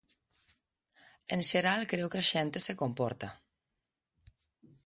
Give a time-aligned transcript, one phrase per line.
[1.33, 3.29] En xeral creo que a xente se comporta.